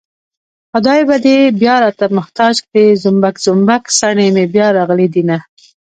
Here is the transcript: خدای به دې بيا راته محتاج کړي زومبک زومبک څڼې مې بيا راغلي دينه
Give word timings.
خدای 0.71 1.01
به 1.09 1.15
دې 1.25 1.37
بيا 1.61 1.75
راته 1.83 2.05
محتاج 2.17 2.55
کړي 2.67 2.85
زومبک 3.03 3.35
زومبک 3.45 3.83
څڼې 3.97 4.27
مې 4.35 4.45
بيا 4.53 4.67
راغلي 4.77 5.07
دينه 5.15 5.37